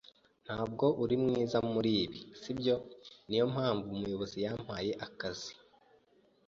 [0.45, 2.75] "Ntabwo uri mwiza kuri ibi, si byo?"
[3.27, 5.53] "Niyo mpamvu umuyobozi yampaye akazi."